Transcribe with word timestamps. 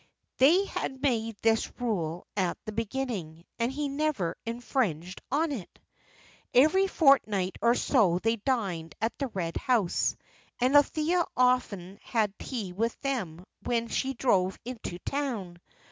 They 0.39 0.65
had 0.65 1.03
made 1.03 1.37
this 1.43 1.71
rule 1.79 2.25
at 2.35 2.57
the 2.65 2.71
beginning, 2.71 3.45
and 3.59 3.71
he 3.71 3.87
never 3.87 4.35
infringed 4.47 5.21
on 5.29 5.51
it. 5.51 5.77
Every 6.55 6.87
fortnight 6.87 7.59
or 7.61 7.75
so 7.75 8.17
they 8.17 8.37
dined 8.37 8.95
at 8.99 9.15
the 9.19 9.27
Red 9.27 9.57
House, 9.57 10.15
and 10.59 10.75
Althea 10.75 11.23
often 11.37 11.99
had 12.01 12.33
tea 12.39 12.73
with 12.73 12.99
them 13.01 13.45
when 13.61 13.89
she 13.89 14.15
drove 14.15 14.57
into 14.65 14.97
town. 15.05 15.59